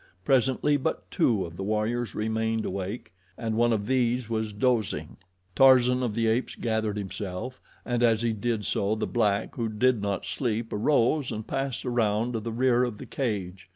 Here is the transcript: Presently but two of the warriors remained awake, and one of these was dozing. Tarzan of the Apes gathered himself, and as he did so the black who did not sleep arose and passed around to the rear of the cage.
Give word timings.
Presently 0.25 0.77
but 0.77 1.11
two 1.11 1.45
of 1.45 1.55
the 1.57 1.63
warriors 1.63 2.15
remained 2.15 2.65
awake, 2.65 3.13
and 3.37 3.55
one 3.55 3.71
of 3.71 3.85
these 3.85 4.31
was 4.31 4.51
dozing. 4.51 5.17
Tarzan 5.53 6.01
of 6.01 6.15
the 6.15 6.25
Apes 6.25 6.55
gathered 6.55 6.97
himself, 6.97 7.61
and 7.85 8.01
as 8.01 8.23
he 8.23 8.33
did 8.33 8.65
so 8.65 8.95
the 8.95 9.05
black 9.05 9.53
who 9.57 9.69
did 9.69 10.01
not 10.01 10.25
sleep 10.25 10.73
arose 10.73 11.31
and 11.31 11.45
passed 11.45 11.85
around 11.85 12.31
to 12.33 12.39
the 12.39 12.51
rear 12.51 12.83
of 12.83 12.97
the 12.97 13.05
cage. 13.05 13.69